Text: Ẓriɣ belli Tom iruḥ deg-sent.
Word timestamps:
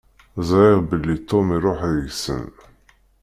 Ẓriɣ 0.49 0.79
belli 0.89 1.15
Tom 1.29 1.47
iruḥ 1.55 1.79
deg-sent. 1.95 2.57